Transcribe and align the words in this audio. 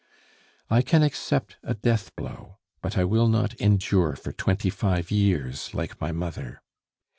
"I 0.67 0.81
can 0.81 1.03
accept 1.03 1.57
a 1.61 1.75
death 1.75 2.15
blow, 2.15 2.57
but 2.81 2.97
I 2.97 3.03
will 3.03 3.27
not 3.27 3.53
endure 3.61 4.15
for 4.15 4.31
twenty 4.33 4.71
five 4.71 5.11
years, 5.11 5.75
like 5.75 6.01
my 6.01 6.11
mother. 6.11 6.63